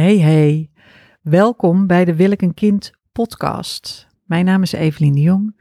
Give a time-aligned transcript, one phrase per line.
[0.00, 0.70] Hey hey,
[1.22, 4.08] welkom bij de Wil ik een kind podcast.
[4.24, 5.60] Mijn naam is Evelien de Jong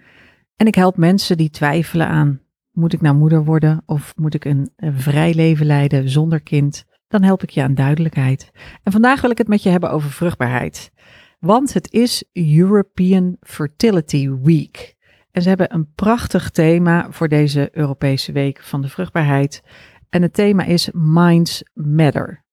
[0.56, 2.42] en ik help mensen die twijfelen aan
[2.72, 6.86] moet ik nou moeder worden of moet ik een, een vrij leven leiden zonder kind?
[7.08, 8.52] Dan help ik je aan duidelijkheid.
[8.84, 10.92] En vandaag wil ik het met je hebben over vruchtbaarheid.
[11.40, 14.96] Want het is European Fertility Week.
[15.32, 19.64] En ze hebben een prachtig thema voor deze Europese week van de vruchtbaarheid.
[20.10, 22.48] En het thema is Minds Matter.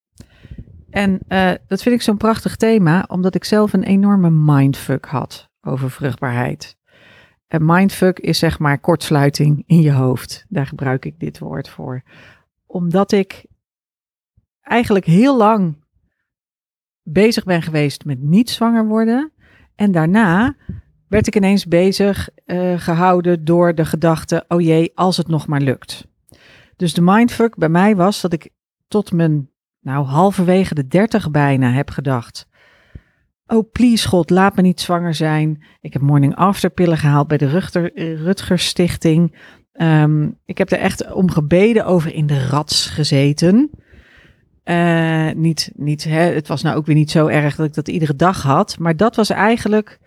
[0.97, 5.50] En uh, dat vind ik zo'n prachtig thema, omdat ik zelf een enorme mindfuck had
[5.61, 6.77] over vruchtbaarheid.
[7.46, 10.45] En mindfuck is zeg maar kortsluiting in je hoofd.
[10.49, 12.03] Daar gebruik ik dit woord voor.
[12.67, 13.46] Omdat ik
[14.61, 15.85] eigenlijk heel lang
[17.03, 19.32] bezig ben geweest met niet zwanger worden.
[19.75, 20.57] En daarna
[21.09, 25.61] werd ik ineens bezig uh, gehouden door de gedachte: oh jee, als het nog maar
[25.61, 26.07] lukt.
[26.76, 28.51] Dus de mindfuck bij mij was dat ik
[28.89, 29.51] tot mijn,
[29.86, 32.48] nou halverwege de dertig bijna heb gedacht.
[33.47, 35.65] Oh, please God, laat me niet zwanger zijn.
[35.81, 37.91] Ik heb morning after pillen gehaald bij de Rutger,
[38.23, 39.37] Rutger Stichting.
[39.73, 43.70] Um, ik heb er echt om gebeden over in de rats gezeten.
[44.64, 47.89] Uh, niet, niet, hè, het was nou ook weer niet zo erg dat ik dat
[47.89, 48.79] iedere dag had.
[48.79, 49.98] Maar dat was eigenlijk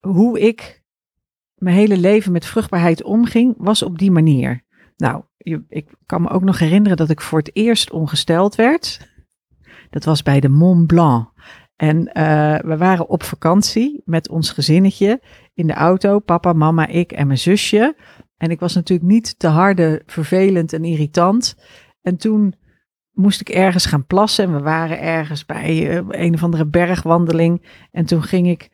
[0.00, 0.82] hoe ik
[1.54, 4.64] mijn hele leven met vruchtbaarheid omging, was op die manier.
[4.96, 5.24] Nou,
[5.68, 9.08] ik kan me ook nog herinneren dat ik voor het eerst ongesteld werd.
[9.90, 11.28] Dat was bij de Mont Blanc.
[11.76, 15.22] En uh, we waren op vakantie met ons gezinnetje
[15.54, 17.96] in de auto, papa, mama, ik en mijn zusje.
[18.36, 21.56] En ik was natuurlijk niet te harde, vervelend en irritant.
[22.02, 22.54] En toen
[23.12, 27.66] moest ik ergens gaan plassen en we waren ergens bij uh, een of andere bergwandeling.
[27.90, 28.70] En toen ging ik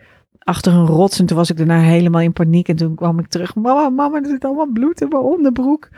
[0.46, 2.68] achter een rots en toen was ik daarna helemaal in paniek.
[2.68, 5.88] En toen kwam ik terug, mama, mama, er zit allemaal bloed in mijn onderbroek.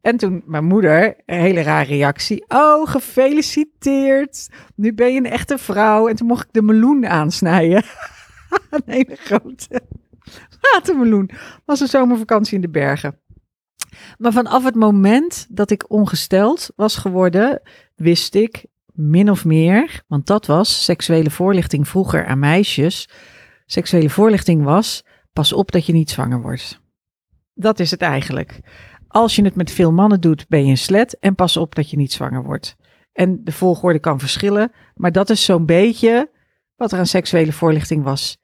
[0.00, 2.44] En toen mijn moeder, een hele rare reactie.
[2.48, 4.48] Oh, gefeliciteerd.
[4.74, 6.08] Nu ben je een echte vrouw.
[6.08, 7.82] En toen mocht ik de meloen aansnijden.
[8.70, 9.80] een hele grote
[10.72, 11.30] watermeloen.
[11.64, 13.18] Was een zomervakantie in de bergen.
[14.18, 17.60] Maar vanaf het moment dat ik ongesteld was geworden,
[17.94, 23.08] wist ik min of meer, want dat was seksuele voorlichting vroeger aan meisjes.
[23.70, 26.80] Seksuele voorlichting was, pas op dat je niet zwanger wordt.
[27.54, 28.60] Dat is het eigenlijk.
[29.08, 31.90] Als je het met veel mannen doet, ben je een slet en pas op dat
[31.90, 32.76] je niet zwanger wordt.
[33.12, 36.30] En de volgorde kan verschillen, maar dat is zo'n beetje
[36.76, 38.38] wat er aan seksuele voorlichting was.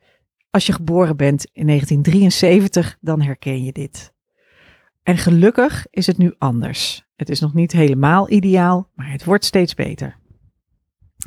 [0.51, 4.13] Als je geboren bent in 1973, dan herken je dit.
[5.03, 7.07] En gelukkig is het nu anders.
[7.17, 10.19] Het is nog niet helemaal ideaal, maar het wordt steeds beter.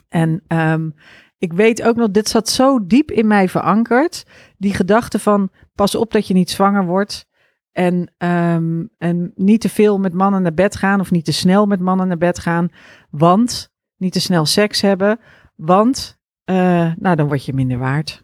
[0.10, 0.96] En um,
[1.38, 4.24] ik weet ook nog, dit zat zo diep in mij verankerd.
[4.58, 7.26] Die gedachte van pas op dat je niet zwanger wordt.
[7.72, 11.66] En, um, en niet te veel met mannen naar bed gaan of niet te snel
[11.66, 12.70] met mannen naar bed gaan.
[13.10, 15.20] Want niet te snel seks hebben.
[15.56, 18.24] Want uh, nou, dan word je minder waard.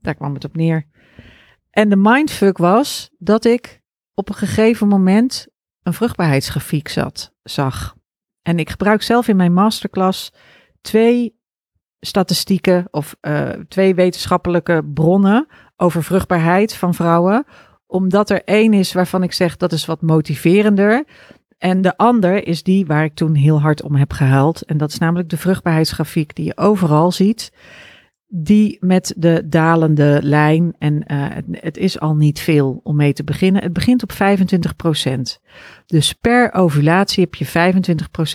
[0.00, 0.86] Daar kwam het op neer.
[1.70, 3.82] En de mindfuck was dat ik
[4.14, 5.46] op een gegeven moment
[5.82, 7.96] een vruchtbaarheidsgrafiek zat, zag.
[8.42, 10.32] En ik gebruik zelf in mijn masterclass
[10.80, 11.37] twee
[12.00, 17.46] statistieken of uh, twee wetenschappelijke bronnen over vruchtbaarheid van vrouwen.
[17.86, 21.04] Omdat er één is waarvan ik zeg dat is wat motiverender.
[21.58, 24.62] En de ander is die waar ik toen heel hard om heb gehuild.
[24.62, 27.52] En dat is namelijk de vruchtbaarheidsgrafiek die je overal ziet
[28.30, 33.24] die met de dalende lijn, en uh, het, is al niet veel om mee te
[33.24, 34.16] beginnen, het begint op 25%.
[35.86, 37.72] Dus per ovulatie heb je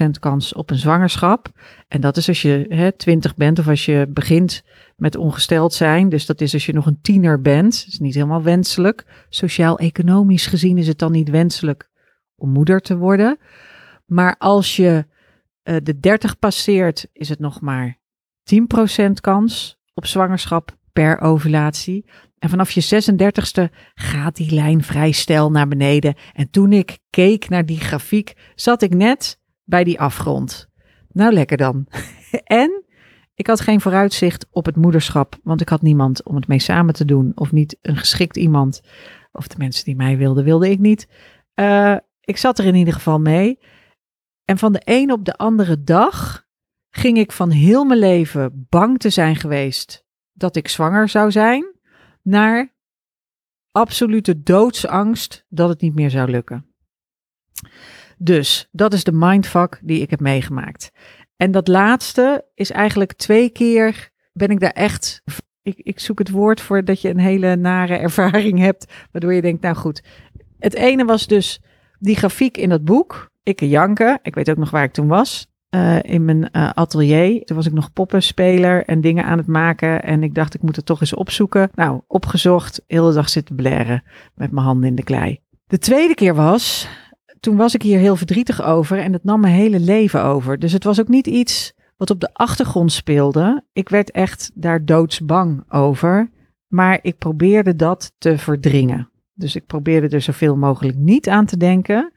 [0.08, 1.52] 25% kans op een zwangerschap.
[1.88, 4.64] En dat is als je hè, 20 bent of als je begint
[4.96, 6.10] met ongesteld zijn.
[6.10, 7.84] Dus dat is als je nog een tiener bent.
[7.84, 9.26] Dat is niet helemaal wenselijk.
[9.30, 11.90] Sociaal-economisch gezien is het dan niet wenselijk
[12.36, 13.38] om moeder te worden.
[14.06, 15.06] Maar als je
[15.64, 18.00] uh, de 30 passeert, is het nog maar
[18.54, 22.06] 10% kans op zwangerschap per ovulatie.
[22.40, 26.16] En vanaf je 36ste gaat die lijn vrij stijl naar beneden.
[26.34, 30.70] En toen ik keek naar die grafiek, zat ik net bij die afgrond.
[31.12, 31.88] Nou, lekker dan.
[32.44, 32.84] en
[33.36, 36.94] ik had geen vooruitzicht op het moederschap, want ik had niemand om het mee samen
[36.94, 37.32] te doen.
[37.36, 38.82] Of niet een geschikt iemand.
[39.32, 41.08] Of de mensen die mij wilden, wilde ik niet.
[41.56, 43.60] Uh, ik zat er in ieder geval mee.
[44.46, 46.43] En van de een op de andere dag
[46.96, 51.66] ging ik van heel mijn leven bang te zijn geweest dat ik zwanger zou zijn,
[52.22, 52.74] naar
[53.72, 56.66] absolute doodsangst dat het niet meer zou lukken.
[58.18, 60.92] Dus dat is de mindfuck die ik heb meegemaakt.
[61.36, 65.22] En dat laatste is eigenlijk twee keer ben ik daar echt.
[65.62, 69.42] Ik, ik zoek het woord voor dat je een hele nare ervaring hebt, waardoor je
[69.42, 70.04] denkt, nou goed.
[70.60, 71.62] Het ene was dus
[72.00, 73.32] die grafiek in dat boek.
[73.44, 74.20] Ik janken.
[74.22, 75.53] Ik weet ook nog waar ik toen was.
[75.74, 77.44] Eh, in mijn eh, atelier.
[77.46, 80.04] Toen was ik nog poppenspeler en dingen aan het maken.
[80.04, 81.70] En ik dacht, ik moet het toch eens opzoeken.
[81.76, 84.04] Nou, opgezocht, de dag zitten blaren
[84.36, 85.40] met mijn handen in de klei.
[85.68, 86.88] De tweede keer was,
[87.40, 90.60] toen was ik hier heel verdrietig over en het nam mijn hele leven over.
[90.60, 93.64] Dus het was ook niet iets wat op de achtergrond speelde.
[93.72, 96.30] Ik werd echt daar doodsbang over.
[96.68, 99.10] Maar ik probeerde dat te verdringen.
[99.34, 102.13] Dus ik probeerde er zoveel mogelijk niet aan te denken.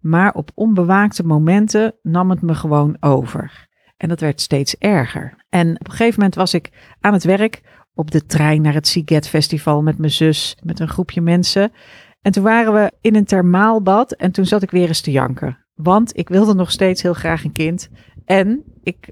[0.00, 3.68] Maar op onbewaakte momenten nam het me gewoon over.
[3.96, 5.44] En dat werd steeds erger.
[5.48, 7.62] En op een gegeven moment was ik aan het werk
[7.94, 11.72] op de trein naar het Siget Festival met mijn zus, met een groepje mensen.
[12.20, 15.66] En toen waren we in een thermaalbad en toen zat ik weer eens te janken.
[15.74, 17.88] Want ik wilde nog steeds heel graag een kind.
[18.24, 19.10] En ik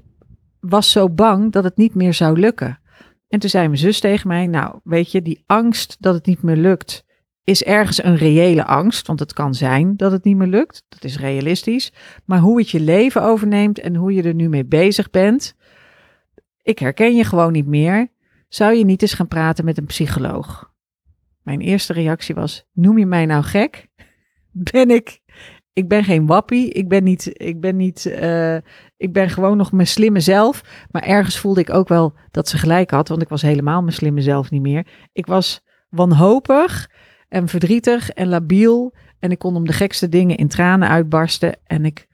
[0.59, 2.79] was zo bang dat het niet meer zou lukken.
[3.27, 6.41] En toen zei mijn zus tegen mij: Nou, weet je, die angst dat het niet
[6.41, 7.03] meer lukt,
[7.47, 9.07] is ergens een reële angst.
[9.07, 10.83] Want het kan zijn dat het niet meer lukt.
[10.89, 11.93] Dat is realistisch.
[12.25, 15.55] Maar hoe het je leven overneemt en hoe je er nu mee bezig bent.
[16.61, 18.07] Ik herken je gewoon niet meer.
[18.47, 20.73] Zou je niet eens gaan praten met een psycholoog?
[21.41, 23.87] Mijn eerste reactie was: Noem je mij nou gek?
[24.71, 25.19] Ben ik.
[25.73, 26.71] Ik ben geen wappie.
[26.71, 27.29] Ik ben niet.
[27.33, 28.05] Ik ben niet.
[28.05, 28.55] Uh,
[28.97, 30.87] ik ben gewoon nog mijn slimme zelf.
[30.91, 33.07] Maar ergens voelde ik ook wel dat ze gelijk had.
[33.07, 34.87] Want ik was helemaal mijn slimme zelf niet meer.
[35.13, 36.89] Ik was wanhopig
[37.27, 38.93] en verdrietig en labiel.
[39.19, 41.57] En ik kon om de gekste dingen in tranen uitbarsten.
[41.63, 42.07] En ik,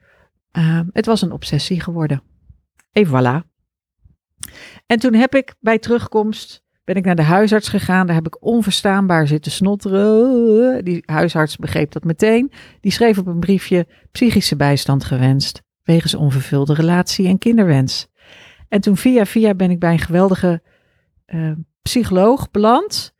[0.52, 2.22] uh, het was een obsessie geworden.
[2.92, 3.52] Et voilà.
[4.86, 8.06] En toen heb ik bij terugkomst, ben ik naar de huisarts gegaan.
[8.06, 10.84] Daar heb ik onverstaanbaar zitten snotteren.
[10.84, 12.52] Die huisarts begreep dat meteen.
[12.80, 15.62] Die schreef op een briefje psychische bijstand gewenst.
[15.82, 18.08] Wegens onvervulde relatie en kinderwens.
[18.68, 20.62] En toen via via ben ik bij een geweldige
[21.26, 21.52] uh,
[21.82, 23.14] psycholoog beland.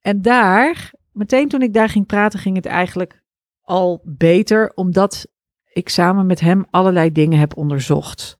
[0.00, 3.22] En daar meteen toen ik daar ging praten, ging het eigenlijk
[3.62, 5.26] al beter, omdat
[5.72, 8.38] ik samen met hem allerlei dingen heb onderzocht.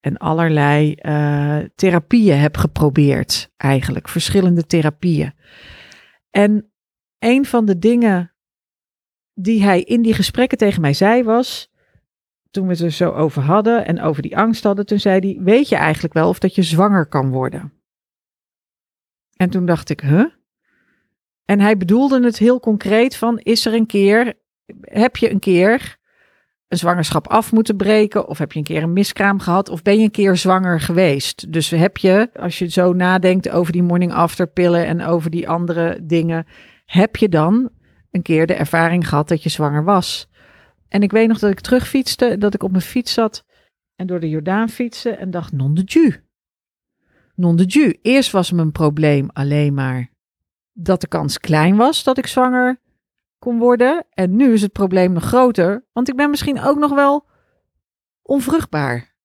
[0.00, 4.08] En allerlei uh, therapieën heb geprobeerd, eigenlijk.
[4.08, 5.32] Verschillende therapieën.
[6.30, 6.72] En
[7.18, 8.32] een van de dingen
[9.34, 11.72] die hij in die gesprekken tegen mij zei was.
[12.50, 15.44] Toen we het er zo over hadden en over die angst hadden, toen zei hij:
[15.44, 17.72] Weet je eigenlijk wel of dat je zwanger kan worden?
[19.36, 20.37] En toen dacht ik: Huh?
[21.48, 24.34] En hij bedoelde het heel concreet van, is er een keer,
[24.80, 25.96] heb je een keer
[26.68, 28.28] een zwangerschap af moeten breken?
[28.28, 29.68] Of heb je een keer een miskraam gehad?
[29.68, 31.52] Of ben je een keer zwanger geweest?
[31.52, 35.48] Dus heb je, als je zo nadenkt over die morning after pillen en over die
[35.48, 36.46] andere dingen,
[36.84, 37.70] heb je dan
[38.10, 40.28] een keer de ervaring gehad dat je zwanger was?
[40.88, 43.44] En ik weet nog dat ik terugfietste, dat ik op mijn fiets zat
[43.96, 46.14] en door de Jordaan fietste en dacht, non de ju.
[47.34, 47.98] Non de ju.
[48.02, 50.16] Eerst was mijn probleem alleen maar
[50.80, 52.80] dat de kans klein was dat ik zwanger
[53.38, 54.06] kon worden.
[54.10, 57.26] En nu is het probleem nog groter, want ik ben misschien ook nog wel
[58.22, 59.16] onvruchtbaar.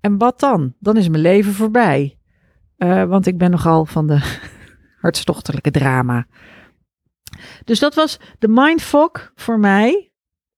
[0.00, 0.74] En wat dan?
[0.78, 2.18] Dan is mijn leven voorbij.
[2.78, 4.38] Uh, want ik ben nogal van de
[5.02, 6.26] hartstochtelijke drama.
[7.64, 10.12] Dus dat was de mindfuck voor mij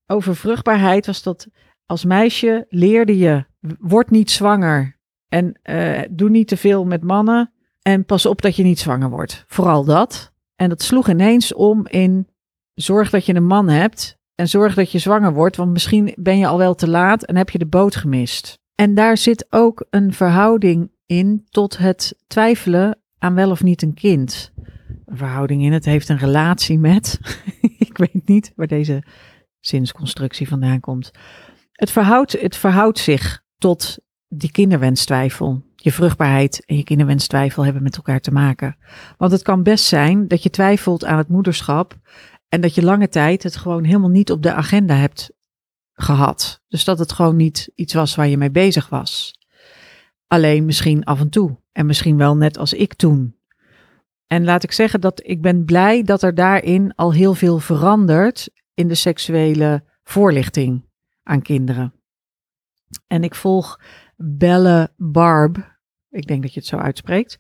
[0.07, 1.07] over vruchtbaarheid.
[1.07, 1.49] Was dat
[1.87, 3.45] als meisje leerde je,
[3.79, 4.99] word niet zwanger
[5.29, 7.53] en uh, doe niet te veel met mannen.
[7.83, 9.45] En pas op dat je niet zwanger wordt.
[9.47, 10.33] Vooral dat.
[10.57, 12.29] En dat sloeg ineens om in
[12.75, 16.39] zorg dat je een man hebt en zorg dat je zwanger wordt, want misschien ben
[16.39, 18.59] je al wel te laat en heb je de boot gemist.
[18.75, 23.95] En daar zit ook een verhouding in tot het twijfelen aan wel of niet een
[23.95, 24.53] kind.
[25.07, 27.21] Een verhouding in, het heeft een relatie met.
[27.89, 29.03] ik weet niet waar deze
[29.61, 31.11] zinsconstructie vandaan komt.
[31.73, 37.97] Het verhoudt, het verhoudt zich tot die kinderwenstwijfel je vruchtbaarheid en je kinderwenstwijfel hebben met
[37.97, 38.77] elkaar te maken.
[39.17, 41.99] Want het kan best zijn dat je twijfelt aan het moederschap
[42.49, 45.31] en dat je lange tijd het gewoon helemaal niet op de agenda hebt
[45.93, 46.63] gehad.
[46.69, 49.39] Dus dat het gewoon niet iets was waar je mee bezig was.
[50.27, 53.39] Alleen misschien af en toe en misschien wel net als ik toen.
[54.27, 58.51] En laat ik zeggen dat ik ben blij dat er daarin al heel veel verandert
[58.75, 60.89] in de seksuele voorlichting
[61.23, 61.95] aan kinderen.
[63.07, 63.81] En ik volg
[64.23, 65.79] Belle Barb.
[66.11, 67.39] Ik denk dat je het zo uitspreekt.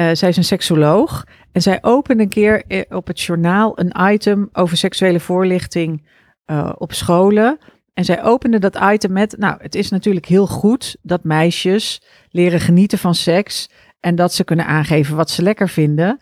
[0.00, 4.12] Uh, zij is een seksoloog en zij opende een keer eh, op het journaal een
[4.12, 6.08] item over seksuele voorlichting
[6.46, 7.58] uh, op scholen.
[7.94, 12.60] En zij opende dat item met, nou, het is natuurlijk heel goed dat meisjes leren
[12.60, 16.18] genieten van seks en dat ze kunnen aangeven wat ze lekker vinden.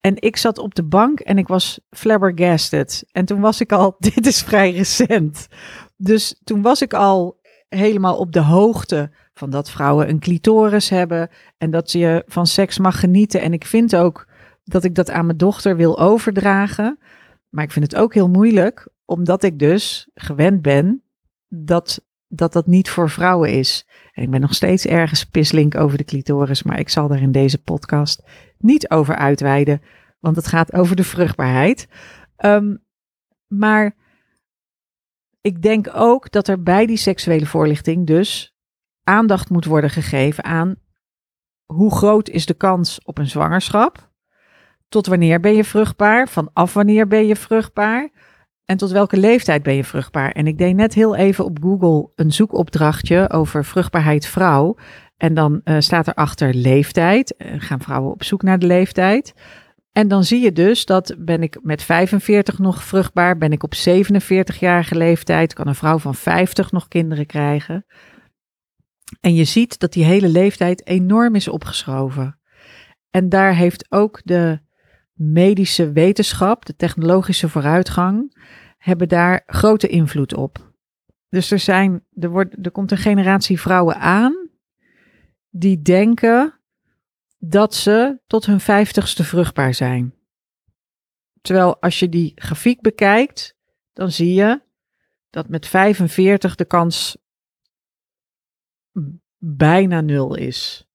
[0.00, 3.04] En ik zat op de bank en ik was flabbergasted.
[3.12, 5.46] En toen was ik al, dit is vrij recent.
[5.96, 11.30] Dus toen was ik al helemaal op de hoogte van dat vrouwen een clitoris hebben
[11.58, 13.40] en dat je van seks mag genieten.
[13.40, 14.28] En ik vind ook
[14.64, 16.98] dat ik dat aan mijn dochter wil overdragen.
[17.48, 21.02] Maar ik vind het ook heel moeilijk, omdat ik dus gewend ben
[21.48, 23.86] dat dat dat niet voor vrouwen is.
[24.12, 27.32] En ik ben nog steeds ergens pislink over de clitoris, maar ik zal daar in
[27.32, 28.22] deze podcast
[28.58, 29.82] niet over uitweiden,
[30.20, 31.88] want het gaat over de vruchtbaarheid.
[32.36, 32.76] Ehm,
[33.46, 33.96] maar
[35.40, 38.51] ik denk ook dat er bij die seksuele voorlichting dus
[39.04, 40.76] aandacht moet worden gegeven aan
[41.72, 44.10] hoe groot is de kans op een zwangerschap?
[44.88, 46.28] Tot wanneer ben je vruchtbaar?
[46.28, 48.10] Vanaf wanneer ben je vruchtbaar?
[48.64, 50.30] En tot welke leeftijd ben je vruchtbaar?
[50.30, 54.76] En ik deed net heel even op Google een zoekopdrachtje over vruchtbaarheid vrouw.
[55.16, 57.34] En dan uh, staat erachter leeftijd.
[57.38, 59.34] Uh, gaan vrouwen op zoek naar de leeftijd.
[59.92, 63.74] En dan zie je dus dat ben ik met 45 nog vruchtbaar, ben ik op
[63.74, 67.86] 47-jarige leeftijd, kan een vrouw van 50 nog kinderen krijgen.
[69.20, 72.38] En je ziet dat die hele leeftijd enorm is opgeschoven.
[73.10, 74.60] En daar heeft ook de
[75.12, 78.36] medische wetenschap, de technologische vooruitgang,
[78.78, 80.72] hebben daar grote invloed op.
[81.28, 84.50] Dus er, zijn, er, wordt, er komt een generatie vrouwen aan
[85.50, 86.60] die denken
[87.38, 90.14] dat ze tot hun vijftigste vruchtbaar zijn.
[91.40, 93.56] Terwijl als je die grafiek bekijkt,
[93.92, 94.62] dan zie je
[95.30, 97.16] dat met 45 de kans
[99.38, 100.86] bijna nul is.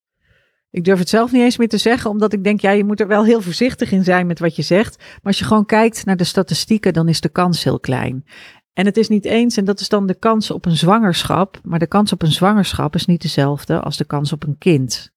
[0.70, 3.00] Ik durf het zelf niet eens meer te zeggen, omdat ik denk, ja, je moet
[3.00, 4.96] er wel heel voorzichtig in zijn met wat je zegt.
[4.98, 8.24] Maar als je gewoon kijkt naar de statistieken, dan is de kans heel klein.
[8.72, 11.78] En het is niet eens, en dat is dan de kans op een zwangerschap, maar
[11.78, 15.10] de kans op een zwangerschap is niet dezelfde als de kans op een kind.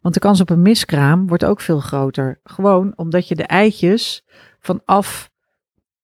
[0.00, 2.40] Want de kans op een miskraam wordt ook veel groter.
[2.42, 4.24] Gewoon omdat je de eitjes
[4.60, 5.30] vanaf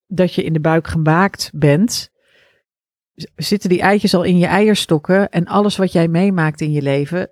[0.06, 2.10] dat je in de buik gemaakt bent,
[3.36, 7.30] zitten die eitjes al in je eierstokken en alles wat jij meemaakt in je leven,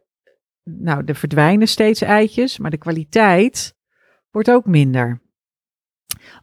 [0.64, 3.74] nou, er verdwijnen steeds eitjes, maar de kwaliteit
[4.30, 5.20] wordt ook minder.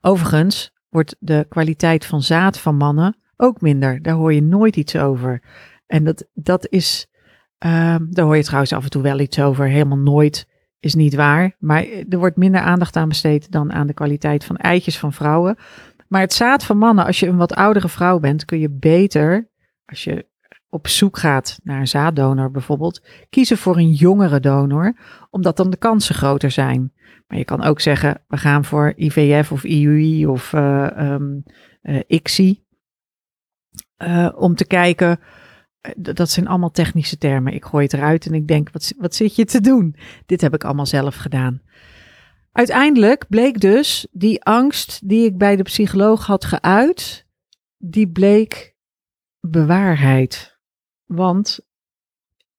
[0.01, 4.01] Overigens wordt de kwaliteit van zaad van mannen ook minder.
[4.01, 5.43] Daar hoor je nooit iets over.
[5.87, 7.07] En dat, dat is,
[7.65, 9.67] uh, daar hoor je trouwens af en toe wel iets over.
[9.67, 10.47] Helemaal nooit
[10.79, 11.55] is niet waar.
[11.59, 15.57] Maar er wordt minder aandacht aan besteed dan aan de kwaliteit van eitjes van vrouwen.
[16.09, 19.49] Maar het zaad van mannen, als je een wat oudere vrouw bent, kun je beter,
[19.85, 20.27] als je
[20.69, 24.97] op zoek gaat naar een zaaddonor bijvoorbeeld, kiezen voor een jongere donor,
[25.29, 26.93] omdat dan de kansen groter zijn.
[27.27, 31.43] Maar je kan ook zeggen, we gaan voor IVF of IUI of uh, um,
[31.81, 32.63] uh, ICSI,
[33.97, 35.19] uh, om te kijken,
[35.97, 37.53] dat zijn allemaal technische termen.
[37.53, 39.95] Ik gooi het eruit en ik denk, wat, wat zit je te doen?
[40.25, 41.61] Dit heb ik allemaal zelf gedaan.
[42.51, 47.25] Uiteindelijk bleek dus die angst die ik bij de psycholoog had geuit,
[47.77, 48.75] die bleek
[49.39, 50.57] bewaarheid.
[51.05, 51.59] Want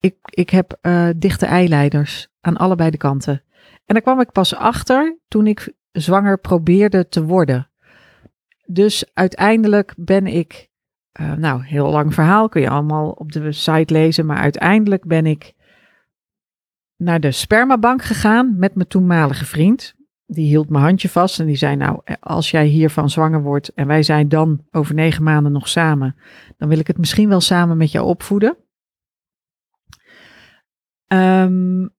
[0.01, 3.43] ik, ik heb uh, dichte eileiders aan allebei de kanten.
[3.85, 7.71] En daar kwam ik pas achter toen ik zwanger probeerde te worden.
[8.67, 10.69] Dus uiteindelijk ben ik,
[11.21, 15.27] uh, nou, heel lang verhaal kun je allemaal op de site lezen, maar uiteindelijk ben
[15.27, 15.55] ik
[17.01, 19.95] naar de spermabank gegaan met mijn toenmalige vriend.
[20.27, 23.87] Die hield mijn handje vast en die zei: Nou, als jij hiervan zwanger wordt en
[23.87, 26.17] wij zijn dan over negen maanden nog samen,
[26.57, 28.57] dan wil ik het misschien wel samen met jou opvoeden.
[31.13, 31.91] Um,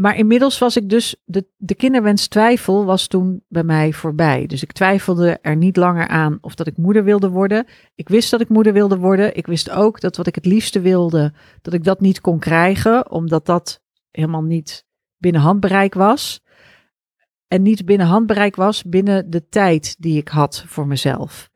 [0.00, 4.46] maar inmiddels was ik dus, de, de kinderwens twijfel was toen bij mij voorbij.
[4.46, 7.66] Dus ik twijfelde er niet langer aan of dat ik moeder wilde worden.
[7.94, 9.36] Ik wist dat ik moeder wilde worden.
[9.36, 13.10] Ik wist ook dat wat ik het liefste wilde, dat ik dat niet kon krijgen,
[13.10, 14.86] omdat dat helemaal niet
[15.16, 16.44] binnen handbereik was.
[17.48, 21.50] En niet binnen handbereik was binnen de tijd die ik had voor mezelf.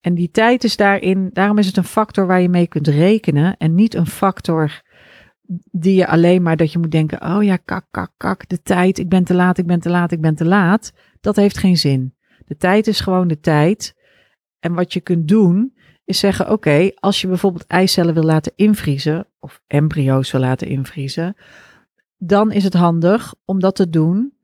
[0.00, 3.56] En die tijd is daarin, daarom is het een factor waar je mee kunt rekenen
[3.56, 4.82] en niet een factor
[5.70, 8.98] die je alleen maar dat je moet denken, oh ja, kak, kak, kak, de tijd,
[8.98, 10.92] ik ben te laat, ik ben te laat, ik ben te laat.
[11.20, 12.14] Dat heeft geen zin.
[12.46, 13.94] De tijd is gewoon de tijd.
[14.58, 15.74] En wat je kunt doen,
[16.04, 21.36] is zeggen, oké, als je bijvoorbeeld eicellen wil laten invriezen, of embryo's wil laten invriezen,
[22.18, 24.38] dan is het handig om dat te doen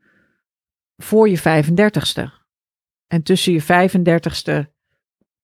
[0.96, 2.42] voor je 35ste.
[3.06, 4.70] En tussen je 35ste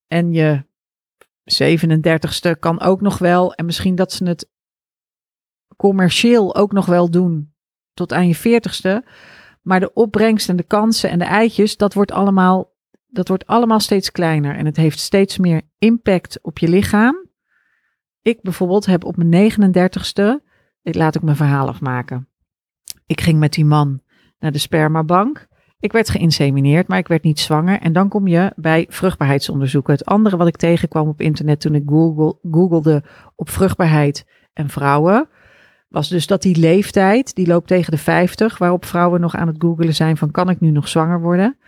[0.06, 0.64] en je
[1.62, 3.54] 37ste kan ook nog wel.
[3.54, 4.50] En misschien dat ze het
[5.76, 7.54] commercieel ook nog wel doen
[7.94, 9.08] tot aan je 40ste.
[9.62, 13.80] Maar de opbrengst en de kansen en de eitjes, dat wordt allemaal, dat wordt allemaal
[13.80, 14.56] steeds kleiner.
[14.56, 17.28] En het heeft steeds meer impact op je lichaam.
[18.22, 20.49] Ik bijvoorbeeld heb op mijn 39ste,
[20.94, 22.28] laat ik mijn verhaal afmaken.
[23.06, 24.02] Ik ging met die man
[24.38, 25.48] naar de spermabank.
[25.78, 27.80] Ik werd geïnsemineerd, maar ik werd niet zwanger.
[27.80, 29.92] En dan kom je bij vruchtbaarheidsonderzoeken.
[29.92, 33.04] Het andere wat ik tegenkwam op internet toen ik google, googelde
[33.36, 35.28] op vruchtbaarheid en vrouwen,
[35.88, 39.56] was dus dat die leeftijd, die loopt tegen de 50, waarop vrouwen nog aan het
[39.58, 41.58] googelen zijn van kan ik nu nog zwanger worden?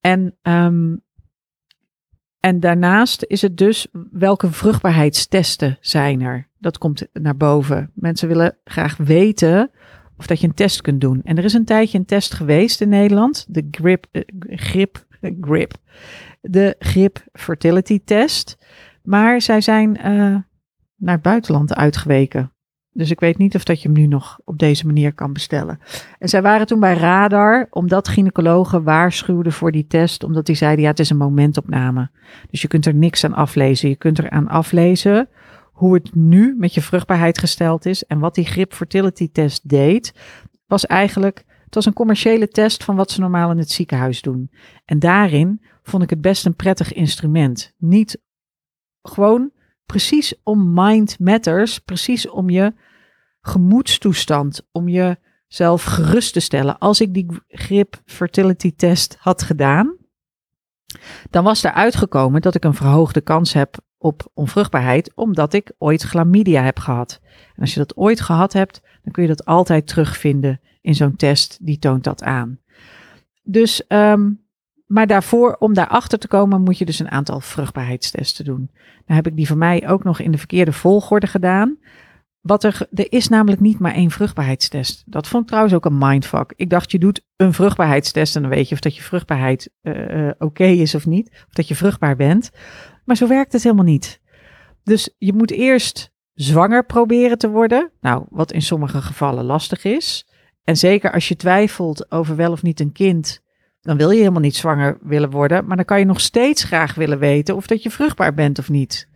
[0.00, 1.02] En um,
[2.40, 6.49] En daarnaast is het dus welke vruchtbaarheidstesten zijn er.
[6.60, 7.90] Dat komt naar boven.
[7.94, 9.70] Mensen willen graag weten
[10.16, 11.20] of dat je een test kunt doen.
[11.24, 15.06] En er is een tijdje een test geweest in Nederland, de GRIP, uh, GRIP,
[15.40, 15.72] GRIP,
[16.40, 18.58] de GRIP Fertility Test.
[19.02, 20.04] Maar zij zijn uh,
[20.96, 22.52] naar het buitenland uitgeweken.
[22.92, 25.80] Dus ik weet niet of dat je hem nu nog op deze manier kan bestellen.
[26.18, 30.84] En zij waren toen bij Radar, omdat gynaecologen waarschuwden voor die test, omdat die zeiden,
[30.84, 32.10] ja, het is een momentopname.
[32.50, 33.88] Dus je kunt er niks aan aflezen.
[33.88, 35.28] Je kunt er aan aflezen
[35.80, 38.04] hoe het nu met je vruchtbaarheid gesteld is.
[38.04, 40.14] En wat die grip fertility test deed,
[40.66, 44.50] was eigenlijk, het was een commerciële test van wat ze normaal in het ziekenhuis doen.
[44.84, 47.74] En daarin vond ik het best een prettig instrument.
[47.78, 48.22] Niet
[49.02, 49.50] gewoon
[49.86, 52.74] precies om mind matters, precies om je
[53.40, 56.78] gemoedstoestand, om jezelf gerust te stellen.
[56.78, 59.96] Als ik die grip fertility test had gedaan,
[61.30, 66.02] dan was er uitgekomen dat ik een verhoogde kans heb op onvruchtbaarheid, omdat ik ooit
[66.02, 67.20] chlamydia heb gehad.
[67.54, 71.16] En als je dat ooit gehad hebt, dan kun je dat altijd terugvinden in zo'n
[71.16, 72.58] test, die toont dat aan.
[73.42, 74.40] Dus, um,
[74.86, 78.70] maar daarvoor, om daarachter te komen, moet je dus een aantal vruchtbaarheidstesten doen.
[79.06, 81.78] Dan heb ik die voor mij ook nog in de verkeerde volgorde gedaan.
[82.40, 85.02] Wat er, er is namelijk niet maar één vruchtbaarheidstest.
[85.06, 86.52] Dat vond ik trouwens ook een mindfuck.
[86.56, 90.30] Ik dacht, je doet een vruchtbaarheidstest en dan weet je of dat je vruchtbaarheid uh,
[90.38, 91.28] oké is of niet.
[91.30, 92.50] Of dat je vruchtbaar bent.
[93.04, 94.20] Maar zo werkt het helemaal niet.
[94.82, 97.90] Dus je moet eerst zwanger proberen te worden.
[98.00, 100.28] Nou, wat in sommige gevallen lastig is.
[100.64, 103.40] En zeker als je twijfelt over wel of niet een kind,
[103.80, 105.66] dan wil je helemaal niet zwanger willen worden.
[105.66, 108.68] Maar dan kan je nog steeds graag willen weten of dat je vruchtbaar bent of
[108.68, 109.08] niet.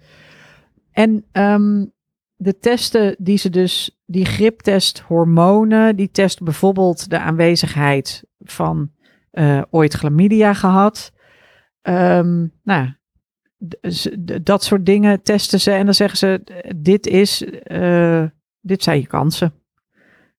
[0.93, 1.93] En um,
[2.37, 8.91] de testen die ze dus, die griptest hormonen, die testen bijvoorbeeld de aanwezigheid van
[9.33, 11.13] uh, ooit chlamydia gehad.
[11.83, 12.93] Um, nou,
[14.43, 16.43] dat soort dingen testen ze en dan zeggen ze:
[16.77, 18.25] dit is, uh,
[18.61, 19.53] dit zijn je kansen.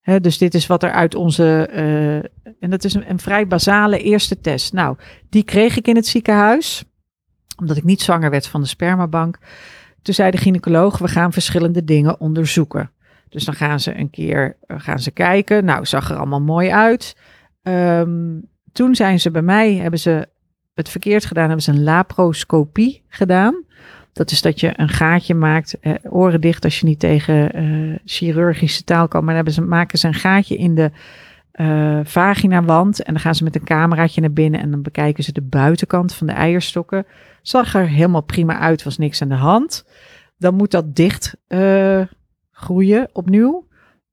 [0.02, 1.70] Hè, dus dit is wat er uit onze.
[1.74, 4.74] Uh, en dat is een, een, vrij basale eerste test.
[4.74, 4.98] Nou,
[5.30, 6.84] die kreeg ik in het ziekenhuis,
[7.60, 9.40] omdat ik niet zwanger werd van de spermabank.
[10.06, 12.92] Toen zei de gynaecoloog: we gaan verschillende dingen onderzoeken.
[13.30, 15.66] Dus dan gaan ze een keer uh, gaan ze kijken.
[15.66, 17.18] Nou, zag er allemaal mooi uit.
[17.64, 20.28] Um, toen zijn ze bij mij, hebben ze
[20.74, 23.64] het verkeerd gedaan, hebben ze een laparoscopie gedaan.
[24.14, 28.00] Dat is dat je een gaatje maakt, eh, oren dicht als je niet tegen eh,
[28.06, 29.20] chirurgische taal kan.
[29.24, 30.92] Maar dan hebben ze, maken ze een gaatje in de
[31.62, 33.04] uh, vaginawand.
[33.04, 36.14] En dan gaan ze met een cameraatje naar binnen en dan bekijken ze de buitenkant
[36.14, 37.06] van de eierstokken.
[37.42, 39.86] Zag er helemaal prima uit, was niks aan de hand.
[40.38, 42.02] Dan moet dat dicht uh,
[42.52, 43.68] groeien opnieuw.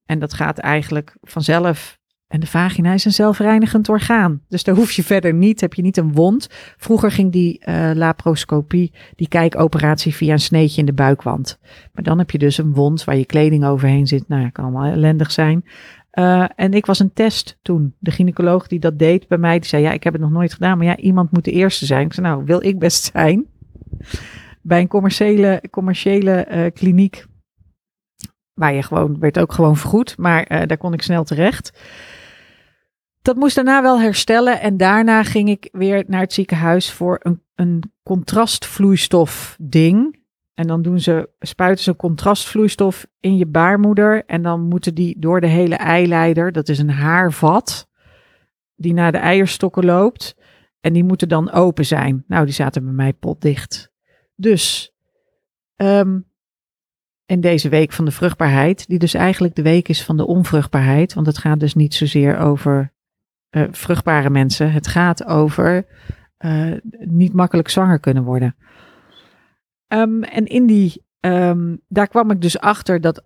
[0.05, 2.01] En dat gaat eigenlijk vanzelf
[2.33, 4.43] en de vagina is een zelfreinigend orgaan.
[4.49, 6.49] Dus daar hoef je verder niet, heb je niet een wond.
[6.77, 11.59] Vroeger ging die uh, laparoscopie, die kijkoperatie via een sneetje in de buikwand.
[11.93, 14.29] Maar dan heb je dus een wond waar je kleding overheen zit.
[14.29, 15.65] Nou, kan allemaal ellendig zijn.
[16.19, 17.95] Uh, en ik was een test toen.
[17.99, 20.53] De gynaecoloog die dat deed bij mij, die zei, ja, ik heb het nog nooit
[20.53, 20.79] gedaan.
[20.79, 22.07] Maar ja, iemand moet de eerste zijn.
[22.07, 23.47] Ik zei, nou, wil ik best zijn.
[24.63, 27.27] Bij een commerciële, commerciële uh, kliniek,
[28.55, 30.19] waar je gewoon, werd ook gewoon vergoed.
[30.19, 31.73] Maar daar kon ik snel terecht
[33.23, 34.61] dat moest daarna wel herstellen.
[34.61, 40.21] En daarna ging ik weer naar het ziekenhuis voor een, een contrastvloeistof ding.
[40.55, 44.25] En dan doen ze, spuiten ze contrastvloeistof in je baarmoeder.
[44.27, 47.89] En dan moeten die door de hele eileider, dat is een haarvat,
[48.75, 50.37] die naar de eierstokken loopt.
[50.81, 52.25] En die moeten dan open zijn.
[52.27, 53.93] Nou, die zaten bij mij potdicht.
[54.35, 54.95] Dus
[55.77, 56.31] um,
[57.27, 61.15] in deze week van de vruchtbaarheid, die dus eigenlijk de week is van de onvruchtbaarheid.
[61.15, 62.93] Want het gaat dus niet zozeer over
[63.51, 64.73] uh, vruchtbare mensen.
[64.73, 65.87] Het gaat over
[66.39, 68.57] uh, niet makkelijk zwanger kunnen worden.
[69.93, 73.25] Um, en in die, um, daar kwam ik dus achter dat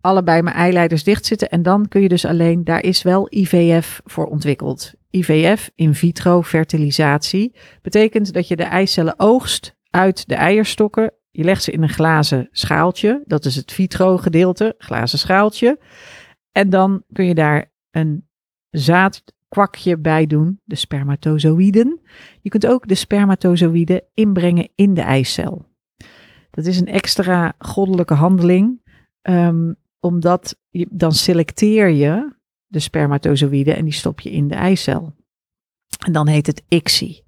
[0.00, 1.48] allebei mijn eileiders dicht zitten.
[1.48, 4.92] En dan kun je dus alleen, daar is wel IVF voor ontwikkeld.
[5.10, 11.12] IVF, in vitro fertilisatie, betekent dat je de eicellen oogst uit de eierstokken.
[11.30, 13.22] Je legt ze in een glazen schaaltje.
[13.24, 15.78] Dat is het vitro gedeelte, glazen schaaltje.
[16.52, 18.28] En dan kun je daar een
[19.50, 22.00] zaadkwakje bij doen, de spermatozoïden.
[22.40, 25.66] Je kunt ook de spermatozoïden inbrengen in de eicel.
[26.50, 28.80] Dat is een extra goddelijke handeling,
[29.22, 32.32] um, omdat je, dan selecteer je
[32.66, 35.14] de spermatozoïden en die stop je in de eicel.
[36.04, 37.22] En dan heet het ICSI.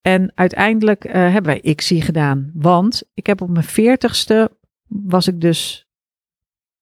[0.00, 5.40] En uiteindelijk uh, hebben wij ICSI gedaan, want ik heb op mijn veertigste was ik
[5.40, 5.88] dus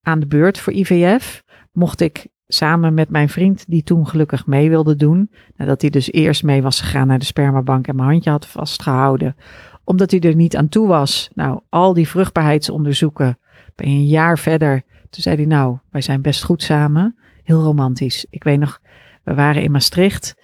[0.02, 1.44] aan de beurt voor IVF.
[1.72, 5.30] Mocht ik samen met mijn vriend, die toen gelukkig mee wilde doen.
[5.56, 9.36] Nadat hij dus eerst mee was gegaan naar de spermabank en mijn handje had vastgehouden.
[9.84, 11.30] Omdat hij er niet aan toe was.
[11.34, 13.38] Nou, al die vruchtbaarheidsonderzoeken.
[13.74, 14.82] Ben je een jaar verder.
[15.10, 17.16] Toen zei hij, nou, wij zijn best goed samen.
[17.42, 18.26] Heel romantisch.
[18.30, 18.80] Ik weet nog,
[19.24, 20.34] we waren in Maastricht.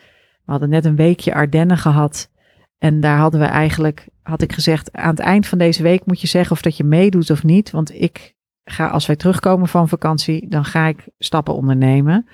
[0.44, 2.30] We hadden net een weekje Ardennen gehad.
[2.78, 6.20] En daar hadden we eigenlijk, had ik gezegd, aan het eind van deze week moet
[6.20, 7.70] je zeggen of dat je meedoet of niet.
[7.70, 8.33] Want ik
[8.64, 12.28] ga, als wij terugkomen van vakantie, dan ga ik stappen ondernemen.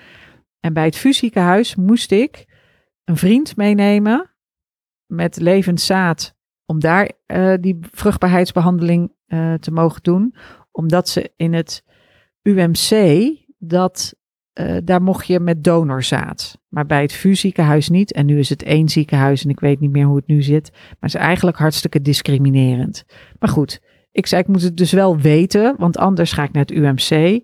[0.61, 2.47] En bij het fysiekenhuis moest ik
[3.05, 4.31] een vriend meenemen
[5.07, 6.35] met levend zaad.
[6.67, 10.35] Om daar uh, die vruchtbaarheidsbehandeling uh, te mogen doen.
[10.71, 11.85] Omdat ze in het
[12.43, 14.15] UMC dat
[14.55, 16.59] uh, daar mocht je met donorzaad.
[16.69, 18.13] Maar bij het VU-ziekenhuis niet.
[18.13, 20.71] En nu is het één ziekenhuis en ik weet niet meer hoe het nu zit.
[20.73, 23.05] Maar is eigenlijk hartstikke discriminerend.
[23.39, 23.81] Maar goed,
[24.13, 27.43] ik zei ik moet het dus wel weten, want anders ga ik naar het UMC.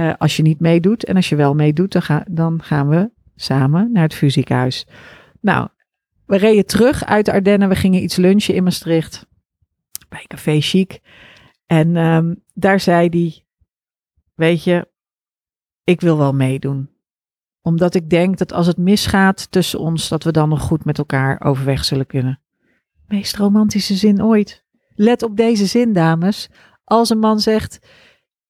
[0.00, 3.92] Uh, als je niet meedoet en als je wel meedoet, dan, dan gaan we samen
[3.92, 4.86] naar het VU-ziekenhuis.
[5.40, 5.68] Nou,
[6.26, 7.68] we reden terug uit de Ardennen.
[7.68, 9.26] We gingen iets lunchen in Maastricht
[10.08, 11.00] bij Café Chic.
[11.66, 13.44] En um, daar zei hij,
[14.34, 14.88] weet je,
[15.84, 16.90] ik wil wel meedoen.
[17.62, 20.98] Omdat ik denk dat als het misgaat tussen ons, dat we dan nog goed met
[20.98, 22.40] elkaar overweg zullen kunnen.
[23.06, 24.64] Meest romantische zin ooit.
[24.98, 26.48] Let op deze zin, dames.
[26.84, 27.78] Als een man zegt: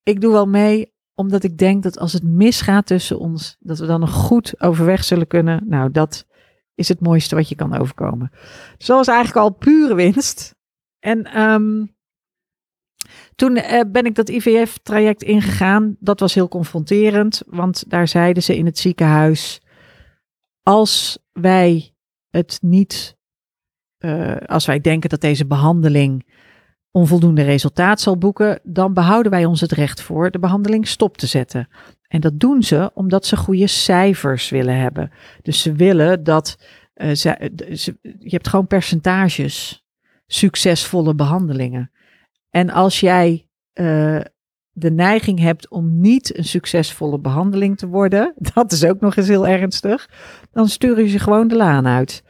[0.02, 3.86] Ik doe wel mee, omdat ik denk dat als het misgaat tussen ons, dat we
[3.86, 5.64] dan nog goed overweg zullen kunnen.
[5.66, 6.26] Nou, dat
[6.74, 8.30] is het mooiste wat je kan overkomen.
[8.76, 10.54] Dus dat was eigenlijk al pure winst.
[10.98, 11.96] En um,
[13.34, 15.96] toen uh, ben ik dat IVF-traject ingegaan.
[16.00, 19.60] Dat was heel confronterend, want daar zeiden ze in het ziekenhuis:
[20.62, 21.94] als wij
[22.30, 23.17] het niet,
[23.98, 26.26] uh, als wij denken dat deze behandeling
[26.90, 31.26] onvoldoende resultaat zal boeken, dan behouden wij ons het recht voor de behandeling stop te
[31.26, 31.68] zetten.
[32.08, 35.10] En dat doen ze omdat ze goede cijfers willen hebben.
[35.42, 36.58] Dus ze willen dat
[36.94, 39.84] uh, ze, ze, je hebt gewoon percentages
[40.26, 41.90] succesvolle behandelingen.
[42.50, 43.46] En als jij
[44.78, 49.28] de neiging hebt om niet een succesvolle behandeling te worden, dat is ook nog eens
[49.28, 50.08] heel ernstig,
[50.52, 52.22] dan sturen ze gewoon de laan uit.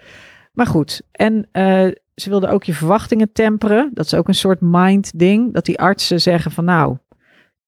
[0.59, 3.91] Maar goed, en uh, ze wilden ook je verwachtingen temperen.
[3.95, 6.97] Dat is ook een soort mind ding, dat die artsen zeggen van nou,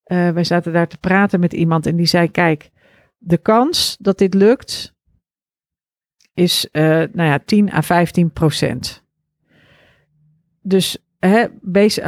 [0.06, 2.70] uh, wij zaten daar te praten met iemand en die zei kijk,
[3.18, 4.94] de kans dat dit lukt
[6.34, 9.04] is uh, nou ja, 10 à 15 procent.
[10.62, 11.46] Dus hè,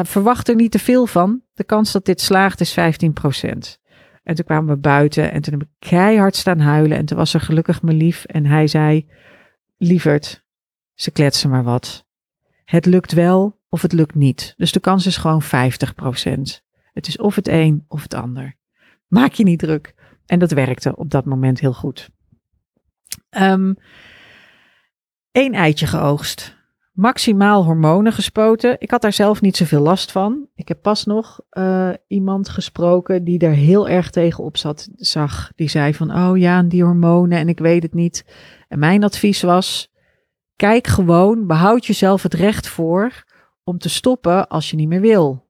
[0.04, 1.42] verwacht er niet te veel van.
[1.54, 2.82] De kans dat dit slaagt is 15%.
[4.22, 6.98] En toen kwamen we buiten en toen heb ik keihard staan huilen.
[6.98, 9.06] En toen was er gelukkig mijn lief en hij zei,
[9.76, 10.42] lieverd,
[10.94, 12.06] ze kletsen maar wat.
[12.64, 14.54] Het lukt wel of het lukt niet.
[14.56, 15.46] Dus de kans is gewoon 50%.
[16.92, 18.56] Het is of het een of het ander.
[19.06, 19.94] Maak je niet druk.
[20.26, 22.10] En dat werkte op dat moment heel goed.
[25.32, 26.60] Eén eitje geoogst
[26.92, 28.76] maximaal hormonen gespoten.
[28.78, 30.46] Ik had daar zelf niet zoveel last van.
[30.54, 35.52] Ik heb pas nog uh, iemand gesproken die daar heel erg tegen op zat, zag.
[35.54, 38.24] Die zei van, oh ja, die hormonen en ik weet het niet.
[38.68, 39.91] En mijn advies was,
[40.62, 43.24] kijk gewoon, behoud jezelf het recht voor
[43.64, 45.48] om te stoppen als je niet meer wil.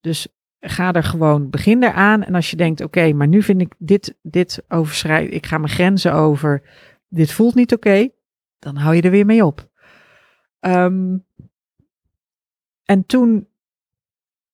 [0.00, 0.28] Dus
[0.60, 2.22] ga er gewoon, begin eraan.
[2.22, 5.72] En als je denkt, oké, maar nu vind ik dit, dit overschrijd, ik ga mijn
[5.72, 6.62] grenzen over,
[7.08, 8.08] dit voelt niet oké,
[8.58, 9.68] dan hou je er weer mee op.
[10.60, 11.26] Um,
[12.84, 13.48] en toen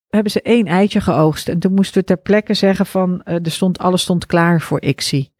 [0.09, 1.49] hebben ze één eitje geoogst.
[1.49, 4.81] En toen moesten we ter plekke zeggen van, uh, er stond, alles stond klaar voor
[4.83, 5.33] ICSI.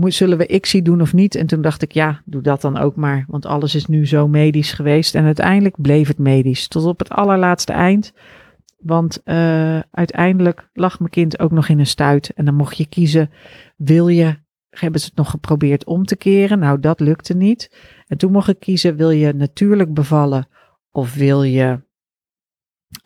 [0.00, 1.34] Zullen we ICSI doen of niet?
[1.34, 3.24] En toen dacht ik, ja, doe dat dan ook maar.
[3.28, 5.14] Want alles is nu zo medisch geweest.
[5.14, 6.68] En uiteindelijk bleef het medisch.
[6.68, 8.12] Tot op het allerlaatste eind.
[8.78, 12.30] Want uh, uiteindelijk lag mijn kind ook nog in een stuit.
[12.30, 13.30] En dan mocht je kiezen,
[13.76, 14.36] wil je,
[14.70, 16.58] hebben ze het nog geprobeerd om te keren?
[16.58, 17.76] Nou, dat lukte niet.
[18.06, 20.48] En toen mocht ik kiezen, wil je natuurlijk bevallen
[20.90, 21.80] of wil je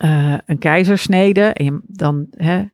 [0.05, 1.42] uh, een keizersnede?
[1.42, 2.64] En dan hè,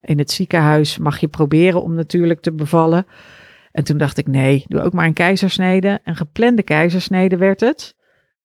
[0.00, 3.06] in het ziekenhuis mag je proberen om natuurlijk te bevallen.
[3.72, 6.00] En toen dacht ik, nee, doe ook maar een keizersnede.
[6.04, 7.94] Een geplande keizersnede werd het.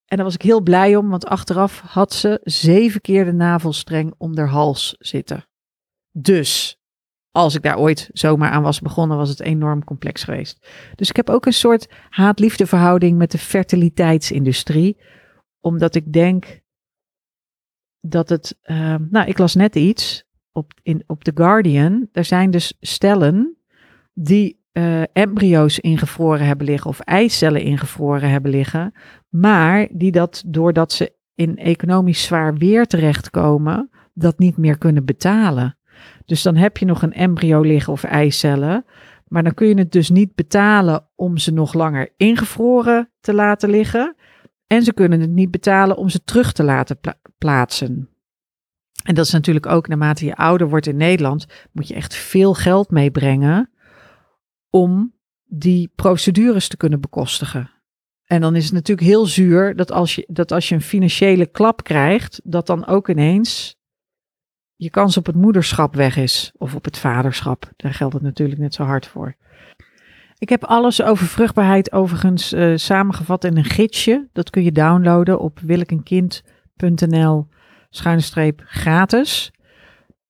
[0.05, 4.13] En daar was ik heel blij om, want achteraf had ze zeven keer de navelstreng
[4.17, 5.45] om haar hals zitten.
[6.11, 6.81] Dus
[7.31, 10.67] als ik daar ooit zomaar aan was begonnen, was het enorm complex geweest.
[10.95, 14.97] Dus ik heb ook een soort haat-liefde verhouding met de fertiliteitsindustrie.
[15.59, 16.61] Omdat ik denk
[18.01, 18.57] dat het.
[18.63, 22.09] Uh, nou, ik las net iets op, in, op The Guardian.
[22.11, 23.57] Er zijn dus stellen
[24.13, 28.93] die uh, embryo's ingevroren hebben liggen of eicellen ingevroren hebben liggen.
[29.29, 35.77] Maar die dat doordat ze in economisch zwaar weer terechtkomen, dat niet meer kunnen betalen.
[36.25, 38.85] Dus dan heb je nog een embryo liggen of eicellen.
[39.27, 43.69] Maar dan kun je het dus niet betalen om ze nog langer ingevroren te laten
[43.69, 44.15] liggen.
[44.67, 46.99] En ze kunnen het niet betalen om ze terug te laten
[47.37, 48.09] plaatsen.
[49.03, 52.53] En dat is natuurlijk ook naarmate je ouder wordt in Nederland, moet je echt veel
[52.53, 53.69] geld meebrengen
[54.69, 55.13] om
[55.45, 57.71] die procedures te kunnen bekostigen.
[58.25, 61.45] En dan is het natuurlijk heel zuur dat als je, dat als je een financiële
[61.45, 63.75] klap krijgt, dat dan ook ineens
[64.75, 66.51] je kans op het moederschap weg is.
[66.57, 67.71] Of op het vaderschap.
[67.75, 69.35] Daar geldt het natuurlijk net zo hard voor.
[70.37, 74.27] Ik heb alles over vruchtbaarheid overigens uh, samengevat in een gidsje.
[74.33, 77.47] Dat kun je downloaden op willekenkind.nl
[77.89, 79.51] schuine streep gratis.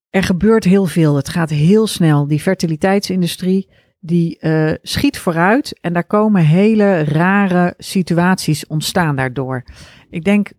[0.10, 1.16] Er gebeurt heel veel.
[1.16, 2.28] Het gaat heel snel.
[2.28, 9.64] Die fertiliteitsindustrie die uh, schiet vooruit en daar komen hele rare situaties ontstaan daardoor.
[10.10, 10.52] Ik denk,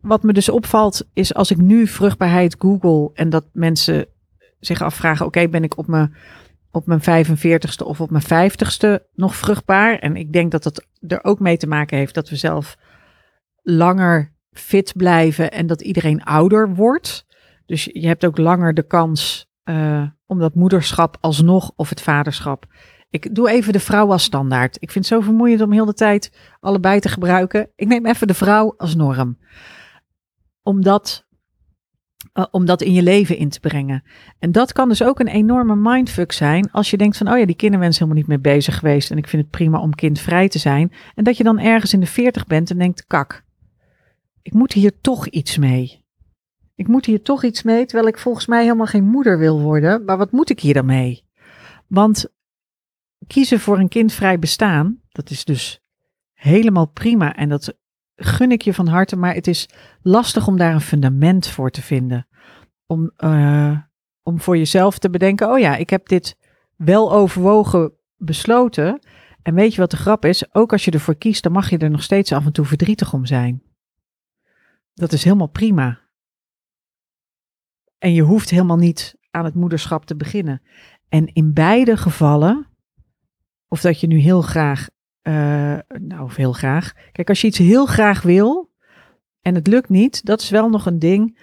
[0.00, 4.06] wat me dus opvalt, is als ik nu vruchtbaarheid google en dat mensen
[4.60, 6.14] zich afvragen: oké, ben ik op mijn,
[6.70, 9.98] op mijn 45ste of op mijn 50ste nog vruchtbaar?
[9.98, 12.76] En ik denk dat dat er ook mee te maken heeft dat we zelf
[13.62, 17.26] langer fit blijven en dat iedereen ouder wordt.
[17.66, 22.66] Dus je hebt ook langer de kans uh, om dat moederschap alsnog of het vaderschap.
[23.10, 24.76] Ik doe even de vrouw als standaard.
[24.80, 27.70] Ik vind het zo vermoeiend om heel de tijd allebei te gebruiken.
[27.76, 29.38] Ik neem even de vrouw als norm.
[30.62, 31.26] Om dat,
[32.34, 34.02] uh, om dat in je leven in te brengen.
[34.38, 36.70] En dat kan dus ook een enorme mindfuck zijn.
[36.70, 39.10] Als je denkt van, oh ja, die kinderwens is helemaal niet mee bezig geweest.
[39.10, 40.92] En ik vind het prima om kindvrij te zijn.
[41.14, 43.44] En dat je dan ergens in de veertig bent en denkt, kak.
[44.42, 46.06] Ik moet hier toch iets mee
[46.78, 50.04] ik moet hier toch iets mee, terwijl ik volgens mij helemaal geen moeder wil worden.
[50.04, 51.24] Maar wat moet ik hier dan mee?
[51.86, 52.32] Want
[53.26, 55.80] kiezen voor een kindvrij bestaan, dat is dus
[56.34, 57.76] helemaal prima en dat
[58.16, 59.68] gun ik je van harte, maar het is
[60.02, 62.26] lastig om daar een fundament voor te vinden.
[62.86, 63.78] Om, uh,
[64.22, 66.36] om voor jezelf te bedenken, oh ja, ik heb dit
[66.76, 69.00] wel overwogen besloten.
[69.42, 70.54] En weet je wat de grap is?
[70.54, 73.12] Ook als je ervoor kiest, dan mag je er nog steeds af en toe verdrietig
[73.12, 73.62] om zijn.
[74.94, 76.06] Dat is helemaal prima.
[77.98, 80.62] En je hoeft helemaal niet aan het moederschap te beginnen.
[81.08, 82.66] En in beide gevallen,
[83.68, 84.88] of dat je nu heel graag,
[85.22, 88.70] uh, nou of heel graag, kijk als je iets heel graag wil
[89.40, 91.38] en het lukt niet, dat is wel nog een ding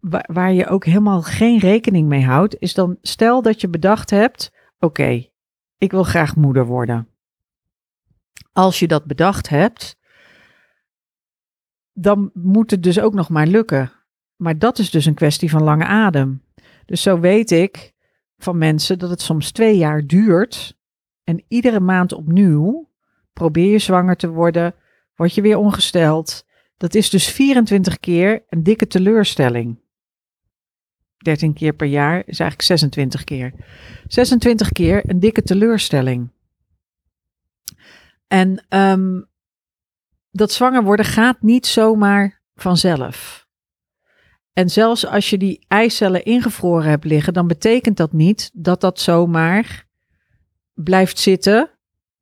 [0.00, 4.10] waar, waar je ook helemaal geen rekening mee houdt, is dan stel dat je bedacht
[4.10, 5.28] hebt, oké,
[5.78, 7.08] ik wil graag moeder worden.
[8.52, 9.98] Als je dat bedacht hebt,
[11.92, 13.92] dan moet het dus ook nog maar lukken.
[14.40, 16.42] Maar dat is dus een kwestie van lange adem.
[16.86, 17.92] Dus zo weet ik
[18.38, 20.78] van mensen dat het soms twee jaar duurt.
[21.24, 22.90] En iedere maand opnieuw
[23.32, 24.74] probeer je zwanger te worden,
[25.14, 26.44] word je weer ongesteld.
[26.76, 29.80] Dat is dus 24 keer een dikke teleurstelling.
[31.16, 33.52] 13 keer per jaar is eigenlijk 26 keer.
[34.06, 36.30] 26 keer een dikke teleurstelling.
[38.26, 39.28] En um,
[40.30, 43.48] dat zwanger worden gaat niet zomaar vanzelf.
[44.52, 49.00] En zelfs als je die eicellen ingevroren hebt liggen, dan betekent dat niet dat dat
[49.00, 49.86] zomaar
[50.74, 51.70] blijft zitten,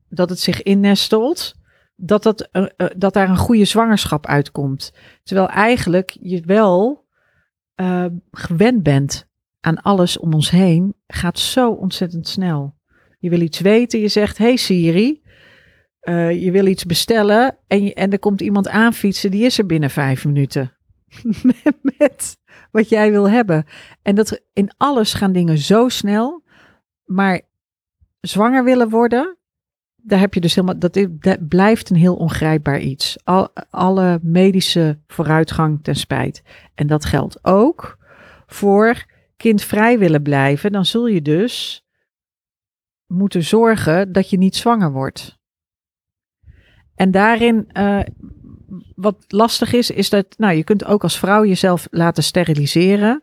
[0.08, 1.54] dat het zich innestelt,
[1.96, 4.92] dat, dat, uh, uh, dat daar een goede zwangerschap uitkomt.
[5.22, 7.06] Terwijl eigenlijk je wel
[7.76, 9.26] uh, gewend bent
[9.60, 12.76] aan alles om ons heen, gaat zo ontzettend snel.
[13.18, 15.22] Je wil iets weten, je zegt, hey Siri,
[16.30, 20.24] je wil iets bestellen en, en er komt iemand aanfietsen, die is er binnen vijf
[20.24, 20.77] minuten.
[21.98, 22.38] met
[22.70, 23.64] wat jij wil hebben.
[24.02, 26.42] En dat in alles gaan dingen zo snel.
[27.04, 27.40] Maar
[28.20, 29.36] zwanger willen worden,
[29.96, 30.78] daar heb je dus helemaal.
[30.78, 33.18] Dat, dat blijft een heel ongrijpbaar iets.
[33.24, 36.42] Al, alle medische vooruitgang ten spijt.
[36.74, 37.98] En dat geldt ook
[38.46, 39.04] voor
[39.36, 40.72] kindvrij willen blijven.
[40.72, 41.86] Dan zul je dus
[43.06, 45.38] moeten zorgen dat je niet zwanger wordt.
[46.94, 48.00] En daarin uh,
[49.00, 53.22] wat lastig is, is dat nou, je kunt ook als vrouw jezelf laten steriliseren.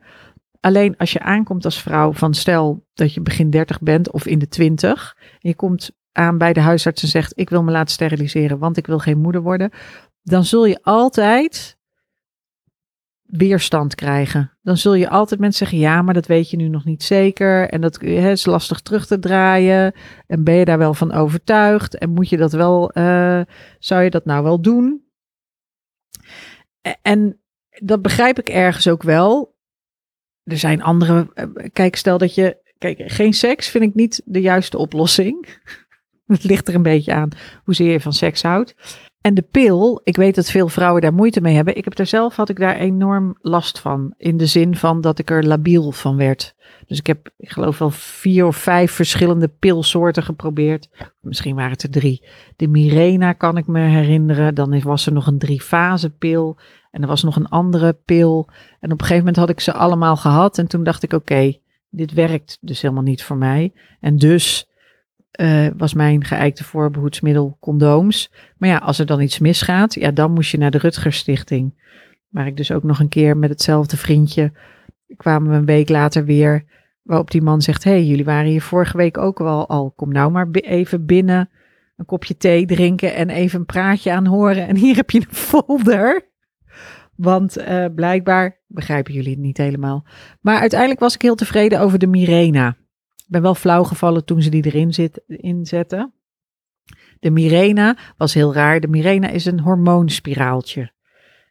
[0.60, 4.40] Alleen als je aankomt als vrouw van stel dat je begin 30 bent of in
[4.40, 5.16] de 20.
[5.20, 8.78] En je komt aan bij de huisarts en zegt ik wil me laten steriliseren, want
[8.78, 9.72] ik wil geen moeder worden.
[10.24, 11.78] Dan zul je altijd
[13.26, 14.52] weerstand krijgen.
[14.62, 17.70] Dan zul je altijd mensen zeggen, ja, maar dat weet je nu nog niet zeker.
[17.70, 19.94] En dat is lastig terug te draaien.
[20.28, 21.98] En ben je daar wel van overtuigd?
[21.98, 23.42] En moet je dat wel, uh,
[23.80, 25.05] zou je dat nou wel doen?
[27.02, 29.56] En dat begrijp ik ergens ook wel.
[30.44, 31.30] Er zijn andere.
[31.34, 32.64] Eh, kijk, stel dat je.
[32.78, 35.48] Kijk, geen seks vind ik niet de juiste oplossing.
[36.28, 37.30] Het ligt er een beetje aan
[37.64, 38.76] hoezeer je van seks houdt.
[39.26, 41.78] En de pil, ik weet dat veel vrouwen daar moeite mee hebben.
[41.78, 44.14] Ik heb er zelf, had ik daar enorm last van.
[44.18, 46.56] In de zin van dat ik er labiel van werd.
[46.88, 50.90] Dus ik heb, ik geloof wel vier of vijf verschillende pilsoorten geprobeerd.
[51.22, 52.28] Misschien waren het er drie.
[52.56, 54.56] De Mirena kan ik me herinneren.
[54.56, 56.58] Dan was er nog een drie-fase pil.
[56.92, 58.50] En er was nog een andere pil.
[58.80, 60.58] En op een gegeven moment had ik ze allemaal gehad.
[60.58, 61.54] En toen dacht ik, oké,
[61.90, 63.74] dit werkt dus helemaal niet voor mij.
[64.00, 64.70] En dus
[65.42, 68.32] uh, was mijn geëikte voorbehoedsmiddel condooms.
[68.58, 71.84] Maar ja, als er dan iets misgaat, ja, dan moest je naar de Rutgers Stichting.
[72.30, 74.52] Waar ik dus ook nog een keer met hetzelfde vriendje
[75.18, 76.66] kwamen we een week later weer.
[77.02, 79.92] Waarop die man zegt: hey, jullie waren hier vorige week ook wel al.
[79.92, 81.50] Kom nou maar even binnen,
[81.98, 84.68] een kopje thee drinken en even een praatje aanhoren.
[84.68, 86.34] En hier heb je een folder.
[87.16, 90.06] Want uh, blijkbaar begrijpen jullie het niet helemaal.
[90.42, 92.76] Maar uiteindelijk was ik heel tevreden over de Mirena.
[93.26, 96.14] Ik ben wel flauw gevallen toen ze die erin zit, inzetten.
[97.20, 98.80] De Mirena was heel raar.
[98.80, 100.94] De Mirena is een hormoonspiraaltje.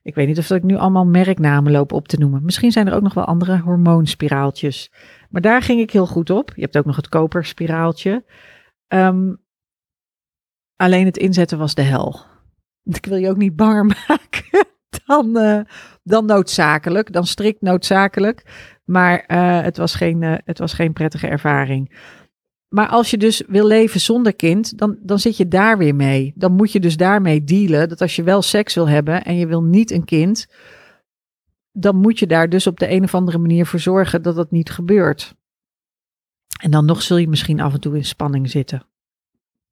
[0.02, 2.44] Ik weet niet of ik nu allemaal merknamen loop op te noemen.
[2.44, 4.92] Misschien zijn er ook nog wel andere hormoonspiraaltjes.
[5.30, 6.52] Maar daar ging ik heel goed op.
[6.54, 8.24] Je hebt ook nog het koperspiraaltje.
[8.88, 9.42] Um,
[10.76, 12.20] alleen het inzetten was de hel.
[12.82, 14.66] Ik wil je ook niet banger maken
[15.06, 15.60] dan, uh,
[16.02, 18.42] dan noodzakelijk, dan strikt noodzakelijk.
[18.84, 21.90] Maar uh, het, was geen, uh, het was geen prettige ervaring.
[22.68, 26.32] Maar als je dus wil leven zonder kind, dan, dan zit je daar weer mee.
[26.34, 29.46] Dan moet je dus daarmee dealen dat als je wel seks wil hebben en je
[29.46, 30.46] wil niet een kind,
[31.72, 34.50] dan moet je daar dus op de een of andere manier voor zorgen dat dat
[34.50, 35.34] niet gebeurt.
[36.62, 38.86] En dan nog zul je misschien af en toe in spanning zitten.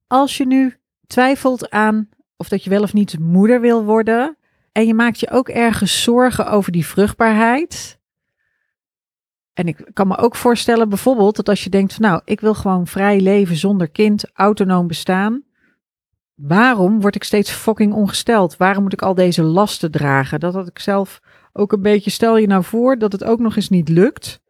[0.06, 4.36] Als je nu twijfelt aan of dat je wel of niet moeder wil worden
[4.72, 7.98] en je maakt je ook ergens zorgen over die vruchtbaarheid,
[9.52, 12.54] en ik kan me ook voorstellen bijvoorbeeld dat als je denkt van nou, ik wil
[12.54, 15.42] gewoon vrij leven zonder kind, autonoom bestaan.
[16.34, 18.56] Waarom word ik steeds fucking ongesteld?
[18.56, 20.40] Waarom moet ik al deze lasten dragen?
[20.40, 21.20] Dat had ik zelf
[21.52, 24.40] ook een beetje, stel je nou voor dat het ook nog eens niet lukt.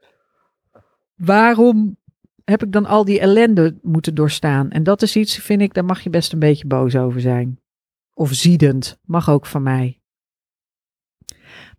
[1.16, 1.96] Waarom
[2.44, 4.70] heb ik dan al die ellende moeten doorstaan?
[4.70, 7.60] En dat is iets, vind ik, daar mag je best een beetje boos over zijn.
[8.14, 10.00] Of ziedend, mag ook van mij.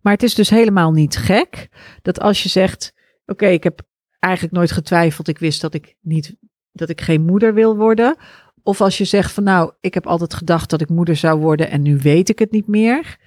[0.00, 1.68] Maar het is dus helemaal niet gek
[2.02, 2.94] dat als je zegt,
[3.26, 3.82] Oké, ik heb
[4.18, 5.28] eigenlijk nooit getwijfeld.
[5.28, 6.36] Ik wist dat ik niet
[6.72, 8.16] dat ik geen moeder wil worden.
[8.62, 11.70] Of als je zegt van nou, ik heb altijd gedacht dat ik moeder zou worden
[11.70, 13.18] en nu weet ik het niet meer.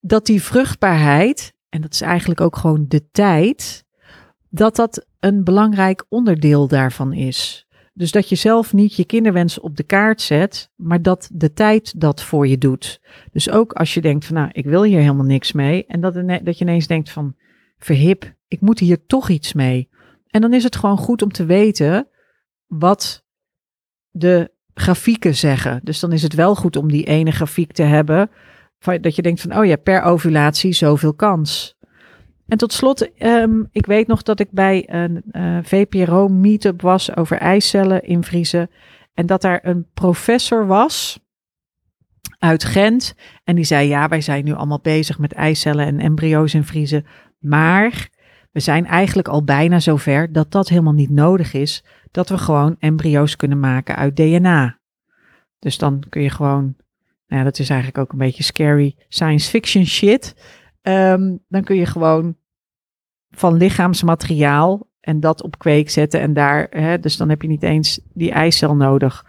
[0.00, 3.84] Dat die vruchtbaarheid, en dat is eigenlijk ook gewoon de tijd,
[4.48, 7.66] dat dat een belangrijk onderdeel daarvan is.
[7.92, 12.00] Dus dat je zelf niet je kinderwens op de kaart zet, maar dat de tijd
[12.00, 13.00] dat voor je doet.
[13.32, 15.86] Dus ook als je denkt van nou, ik wil hier helemaal niks mee.
[15.86, 17.36] En dat, dat je ineens denkt van
[17.78, 19.88] verhip, ik moet hier toch iets mee.
[20.26, 22.08] En dan is het gewoon goed om te weten
[22.66, 23.24] wat
[24.10, 25.80] de grafieken zeggen.
[25.82, 28.30] Dus dan is het wel goed om die ene grafiek te hebben.
[29.00, 31.76] Dat je denkt van, oh ja, per ovulatie zoveel kans.
[32.48, 37.16] En tot slot, ehm, ik weet nog dat ik bij een uh, VPRO meetup was
[37.16, 38.70] over eicellen invriezen.
[39.14, 41.18] En dat daar een professor was
[42.38, 43.14] uit Gent.
[43.44, 47.06] En die zei, ja, wij zijn nu allemaal bezig met eicellen en embryo's invriezen.
[47.46, 48.08] Maar
[48.52, 51.84] we zijn eigenlijk al bijna zover dat dat helemaal niet nodig is.
[52.10, 54.78] Dat we gewoon embryo's kunnen maken uit DNA.
[55.58, 56.62] Dus dan kun je gewoon,
[57.26, 60.34] nou ja, dat is eigenlijk ook een beetje scary science fiction shit.
[60.82, 62.36] Um, dan kun je gewoon
[63.30, 67.62] van lichaamsmateriaal en dat op kweek zetten en daar, hè, dus dan heb je niet
[67.62, 69.26] eens die eicel nodig.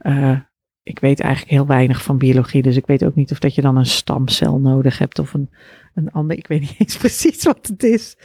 [0.00, 0.38] Uh,
[0.82, 3.62] ik weet eigenlijk heel weinig van biologie, dus ik weet ook niet of dat je
[3.62, 5.50] dan een stamcel nodig hebt of een,
[5.96, 6.36] een ander.
[6.36, 8.16] Ik weet niet eens precies wat het is.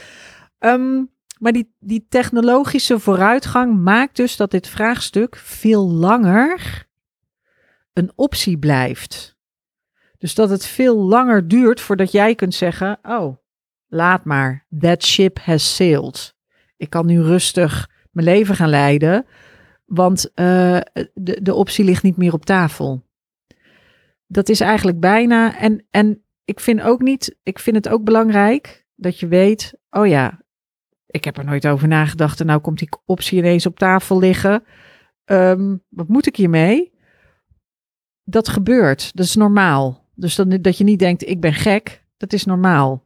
[0.60, 6.88] Um, maar die, die technologische vooruitgang maakt dus dat dit vraagstuk veel langer
[7.94, 9.38] een optie blijft.
[10.18, 13.38] Dus dat het veel langer duurt voordat jij kunt zeggen: Oh,
[13.88, 16.36] laat maar, that ship has sailed.
[16.78, 19.26] Ik kan nu rustig mijn leven gaan leiden,
[19.86, 20.80] want uh,
[21.14, 23.04] de, de optie ligt niet meer op tafel.
[24.28, 25.58] Dat is eigenlijk bijna.
[25.58, 30.08] En, en ik vind ook niet, ik vind het ook belangrijk dat je weet: Oh
[30.08, 30.42] ja,
[31.06, 34.64] ik heb er nooit over nagedacht en nou komt die optie ineens op tafel liggen.
[35.26, 36.92] Um, wat moet ik hiermee?
[38.24, 40.10] Dat gebeurt, dat is normaal.
[40.16, 43.06] Dus dat je niet denkt, ik ben gek, dat is normaal.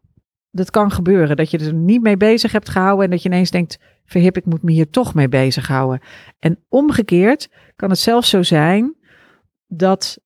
[0.52, 3.52] Dat kan gebeuren, dat je er niet mee bezig hebt gehouden en dat je ineens
[3.52, 6.02] denkt, verhip, ik moet me hier toch mee bezighouden.
[6.40, 8.96] En omgekeerd kan het zelfs zo zijn
[9.68, 10.20] dat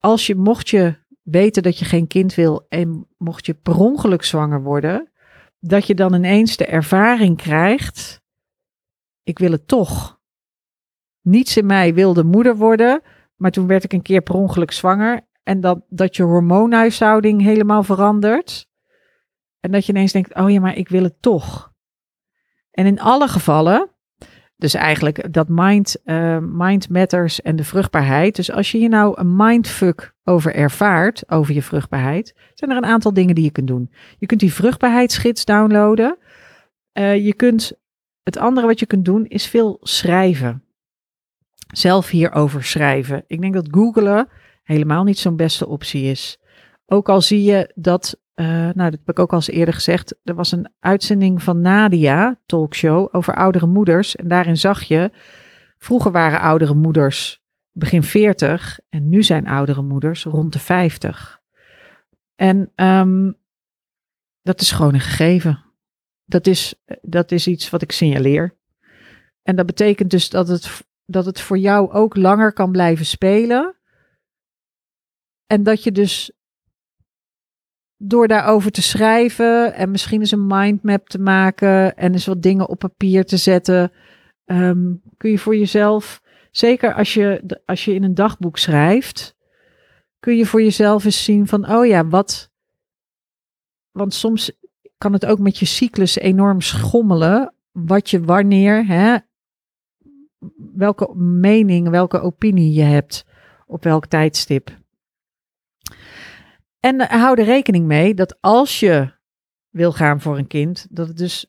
[0.00, 0.94] als je, mocht je
[1.26, 5.10] weten dat je geen kind wil en mocht je per ongeluk zwanger worden,
[5.60, 8.20] dat je dan ineens de ervaring krijgt,
[9.22, 10.20] ik wil het toch.
[11.20, 13.02] Niets in mij wilde moeder worden,
[13.36, 17.82] maar toen werd ik een keer per ongeluk zwanger En dat, dat je hormoonhuishouding helemaal
[17.82, 18.68] verandert.
[19.60, 21.72] En dat je ineens denkt, oh ja, maar ik wil het toch.
[22.70, 23.90] En in alle gevallen,
[24.56, 28.36] dus eigenlijk dat mind, uh, mind matters en de vruchtbaarheid.
[28.36, 32.84] Dus als je hier nou een mindfuck over ervaart, over je vruchtbaarheid, zijn er een
[32.84, 33.90] aantal dingen die je kunt doen.
[34.18, 36.18] Je kunt die vruchtbaarheidsgids downloaden.
[36.92, 37.72] Uh, je kunt,
[38.22, 40.64] het andere wat je kunt doen is veel schrijven.
[41.74, 43.24] Zelf hierover schrijven.
[43.26, 44.28] Ik denk dat googelen
[44.62, 46.38] helemaal niet zo'n beste optie is.
[46.86, 50.14] Ook al zie je dat uh, nou, dat heb ik ook al eens eerder gezegd.
[50.24, 54.16] Er was een uitzending van Nadia, talkshow, over oudere moeders.
[54.16, 55.10] En daarin zag je,
[55.78, 61.40] vroeger waren oudere moeders begin 40 en nu zijn oudere moeders rond de 50.
[62.34, 63.36] En um,
[64.42, 65.64] dat is gewoon een gegeven.
[66.24, 68.56] Dat is, dat is iets wat ik signaleer.
[69.42, 73.76] En dat betekent dus dat het, dat het voor jou ook langer kan blijven spelen.
[75.46, 76.32] En dat je dus
[77.96, 82.68] door daarover te schrijven en misschien eens een mindmap te maken en eens wat dingen
[82.68, 83.92] op papier te zetten,
[84.44, 89.36] um, kun je voor jezelf, zeker als je, als je in een dagboek schrijft,
[90.18, 92.50] kun je voor jezelf eens zien van, oh ja, wat.
[93.90, 94.52] Want soms
[94.98, 99.16] kan het ook met je cyclus enorm schommelen, wat je wanneer, hè,
[100.74, 103.26] welke mening, welke opinie je hebt
[103.66, 104.84] op welk tijdstip.
[106.86, 109.12] En uh, hou er rekening mee dat als je
[109.70, 111.46] wil gaan voor een kind, dat het dus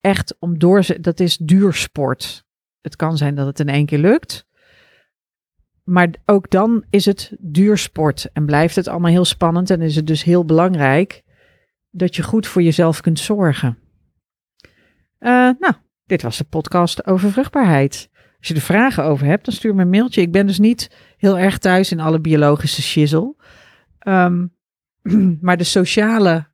[0.00, 2.44] echt om door, dat is duursport.
[2.80, 4.46] Het kan zijn dat het in één keer lukt.
[5.84, 10.06] Maar ook dan is het duursport en blijft het allemaal heel spannend en is het
[10.06, 11.22] dus heel belangrijk
[11.90, 13.78] dat je goed voor jezelf kunt zorgen.
[15.18, 18.10] Uh, nou, dit was de podcast over vruchtbaarheid.
[18.38, 20.20] Als je er vragen over hebt, dan stuur me een mailtje.
[20.20, 23.34] Ik ben dus niet heel erg thuis in alle biologische shizzle.
[24.04, 24.56] Um,
[25.40, 26.46] maar de sociale,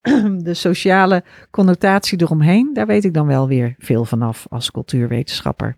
[0.48, 5.76] de sociale connotatie eromheen, daar weet ik dan wel weer veel vanaf als cultuurwetenschapper.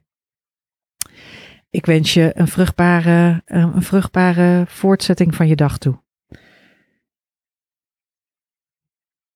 [1.71, 6.03] Ik wens je een vruchtbare, een vruchtbare voortzetting van je dag toe.